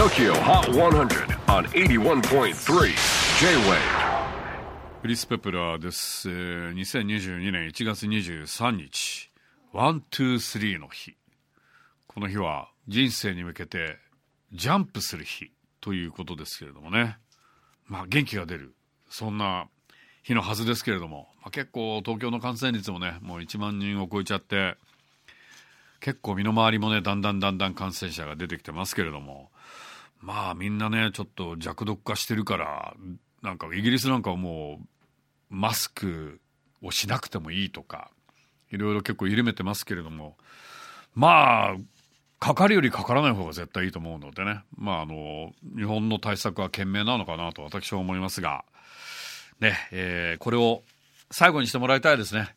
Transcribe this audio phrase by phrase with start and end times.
[0.00, 2.54] TOKYO HOT 100 on 81.3
[3.38, 3.76] J-WAVE.
[5.02, 9.30] クリス・ペプラーです、えー2022年1月23日
[9.74, 11.18] one two three の日。
[12.06, 13.98] この日は人生に向けて
[14.54, 15.50] ジャンプする日
[15.82, 17.18] ということですけれどもね。
[17.86, 18.74] まあ元気が出る。
[19.10, 19.68] そんな
[20.22, 24.78] 日のはずですけれども、まあ、結構東京の感染率もねもう1万人を超えちゃって
[26.00, 29.50] 結構身の回りもねだんだんだんだん感染者が出てきてますけれども。
[30.20, 32.94] まあみんなねちょっと弱毒化してるから
[33.42, 34.86] なんかイギリスなんかはもう
[35.48, 36.40] マスク
[36.82, 38.10] をしなくてもいいとか
[38.70, 40.36] いろいろ結構緩めてますけれども。
[41.14, 41.76] まあ
[42.38, 44.62] かかるよりかからない方が絶対いいと思うのでね。
[44.76, 48.64] まああの日本の対策は賢明なのかなと私は思いますが。
[49.60, 50.82] ねえーこれを
[51.30, 52.54] 最後にしてもらいたいですね。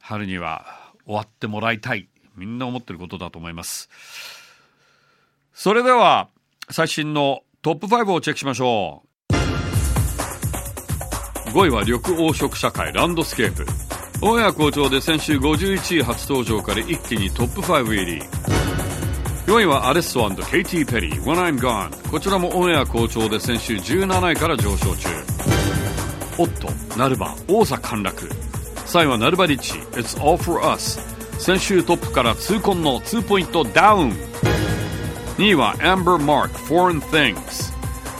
[0.00, 2.08] 春には終わってもらいたい。
[2.36, 3.88] みんな思ってることだと思います。
[5.52, 6.28] それでは
[6.70, 9.34] 最新のトップ5をチェックしましょう。
[11.50, 13.64] 5位は緑黄色社会 LANDSCAPE。
[14.22, 18.22] オンエア好調で先週51位初登場から一気にトップ5入り。
[19.46, 25.08] 4位は Alesso Katy Perry When I'm Gone こちらもオンエア好調で先週17位から上昇中。
[26.38, 28.28] オット、ナルバ、王座陥落。
[28.86, 31.13] 3位はナルバリッチ It's All For Us
[31.44, 34.12] 先週トップから痛恨の2ポイントダウン。
[35.36, 37.74] 2位は Amber Mark Foreign Things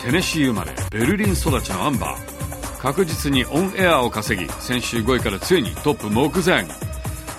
[0.05, 2.79] テネシー生まれベルリン育ちのアンバー。
[2.79, 6.67] 確実にオンエアを稼ぎ先週5位からついにトップ目前。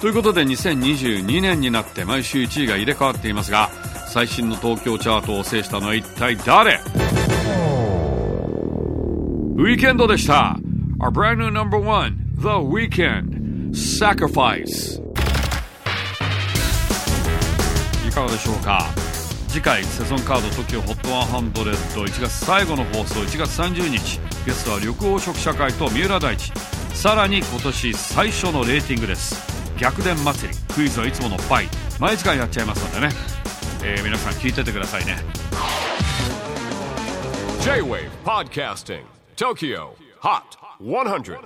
[0.01, 3.69] ということで2022年になって毎週1位が入れ替わっていますが
[4.07, 6.79] 最新の東京チャートを制したのは一体誰？
[9.53, 10.57] ウィーケンドでした。
[10.97, 15.04] Our brand new number one The Weekend Sacrifice.
[18.15, 18.89] かがでしょうか？
[19.49, 26.51] 次回セゾンカード TOKIOHOT1001 月最後の放送1月30日ゲストは緑黄色社会と三浦大知。
[26.93, 29.53] さらに今年最初のレーティングです。
[29.77, 30.57] 逆転祭り。
[30.73, 31.67] クイズはいつもの倍
[31.99, 33.13] 毎時間やっちゃいますのでね、
[33.83, 35.17] えー皆さん聞いててくださいね。
[37.61, 39.03] J-WAVE PODCASTING
[39.35, 39.89] TOKYO
[40.21, 40.41] HOT
[40.81, 41.37] 100